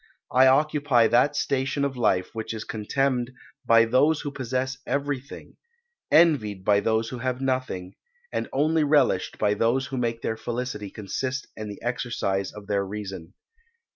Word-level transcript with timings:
I 0.31 0.47
occupy 0.47 1.07
that 1.09 1.35
station 1.35 1.85
of 1.85 1.95
life 1.95 2.33
which 2.33 2.55
is 2.55 2.63
contemned 2.63 3.29
by 3.67 3.85
those 3.85 4.21
who 4.21 4.31
possess 4.31 4.79
everything; 4.87 5.57
envied 6.09 6.65
by 6.65 6.79
those 6.79 7.09
who 7.09 7.19
have 7.19 7.39
nothing; 7.39 7.93
and 8.33 8.49
only 8.51 8.83
relished 8.83 9.37
by 9.37 9.53
those 9.53 9.85
who 9.85 9.97
make 9.97 10.23
their 10.23 10.37
felicity 10.37 10.89
consist 10.89 11.45
in 11.55 11.69
the 11.69 11.79
exercise 11.83 12.51
of 12.51 12.65
their 12.65 12.83
reason. 12.83 13.35